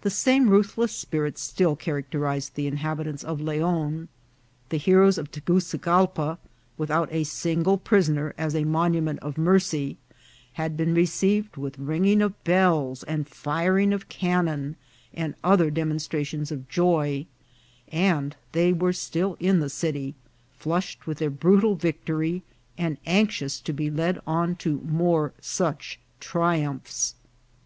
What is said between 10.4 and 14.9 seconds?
had been received with ringing of bells and firing of cannon,